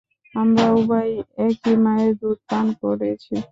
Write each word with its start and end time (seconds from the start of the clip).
আমরা 0.35 0.65
উভয়ই 0.77 1.13
একই 1.45 1.75
মায়ের 1.83 2.11
দুধ 2.19 2.39
পান 2.49 2.65
করেছি। 2.81 3.33